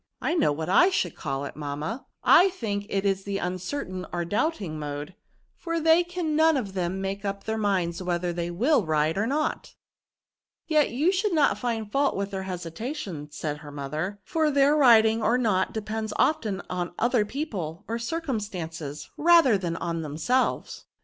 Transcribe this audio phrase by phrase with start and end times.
[0.29, 2.53] ''I know what I should call it, mamma; I 224f VERBS.
[2.57, 5.13] think it is the uncertain or doubting mode,
[5.55, 9.27] for they can none of them make up their minds whether they will ride or
[9.27, 9.75] not.""
[10.65, 15.05] Yet you should not find fault with their hesitation/' said her mother;^' for their rid
[15.05, 20.85] ing or not depends often on other people or circumstances^ rather than on themselves."